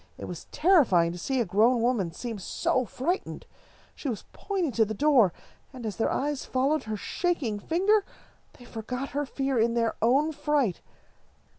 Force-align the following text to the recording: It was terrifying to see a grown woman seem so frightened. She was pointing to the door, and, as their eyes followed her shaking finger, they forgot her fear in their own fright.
It 0.17 0.25
was 0.25 0.45
terrifying 0.45 1.11
to 1.11 1.19
see 1.19 1.39
a 1.39 1.45
grown 1.45 1.79
woman 1.83 2.11
seem 2.11 2.39
so 2.39 2.85
frightened. 2.85 3.45
She 3.93 4.09
was 4.09 4.25
pointing 4.33 4.71
to 4.71 4.83
the 4.83 4.95
door, 4.95 5.31
and, 5.71 5.85
as 5.85 5.97
their 5.97 6.09
eyes 6.09 6.43
followed 6.43 6.85
her 6.85 6.97
shaking 6.97 7.59
finger, 7.59 8.03
they 8.53 8.65
forgot 8.65 9.09
her 9.09 9.27
fear 9.27 9.59
in 9.59 9.75
their 9.75 9.95
own 10.01 10.31
fright. 10.31 10.81